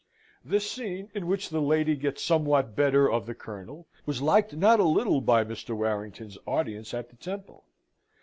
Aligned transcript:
This 0.43 0.67
scene, 0.67 1.11
in 1.13 1.27
which 1.27 1.49
the 1.51 1.61
lady 1.61 1.95
gets 1.95 2.23
somewhat 2.23 2.75
better 2.75 3.07
of 3.07 3.27
the 3.27 3.35
Colonel, 3.35 3.85
was 4.07 4.19
liked 4.19 4.55
not 4.55 4.79
a 4.79 4.83
little 4.83 5.21
by 5.21 5.43
Mr. 5.43 5.77
Warrington's 5.77 6.39
audience 6.47 6.91
at 6.95 7.11
the 7.11 7.15
Temple. 7.17 7.65